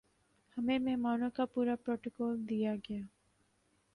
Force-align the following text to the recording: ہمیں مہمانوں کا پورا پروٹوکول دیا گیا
ہمیں 0.57 0.79
مہمانوں 0.79 1.29
کا 1.33 1.45
پورا 1.45 1.75
پروٹوکول 1.75 2.37
دیا 2.49 2.73
گیا 2.89 3.01